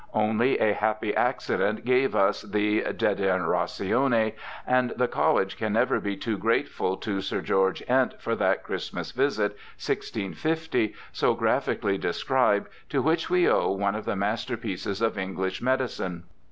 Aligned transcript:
Only 0.15 0.57
a 0.57 0.73
happy 0.73 1.15
accident 1.15 1.85
gave 1.85 2.15
us 2.15 2.41
the 2.41 2.81
De 2.81 2.93
Genera 3.13 3.65
tione, 3.65 4.33
and 4.65 4.89
the 4.97 5.07
College 5.07 5.57
can 5.57 5.73
never 5.73 5.99
be 5.99 6.17
too 6.17 6.39
grateful 6.39 6.97
to 6.97 7.21
Sir 7.21 7.39
George 7.41 7.83
Ent 7.87 8.19
for 8.19 8.33
that 8.35 8.63
Christmas 8.63 9.11
visit, 9.11 9.51
1650, 9.77 10.95
so 11.11 11.35
graphically 11.35 11.99
described, 11.99 12.67
to 12.89 12.99
which 13.03 13.29
we 13.29 13.47
owe 13.47 13.69
one 13.69 13.93
of 13.93 14.05
the 14.05 14.15
masterpieces 14.15 15.03
of 15.03 15.19
English 15.19 15.61
medicine. 15.61 16.23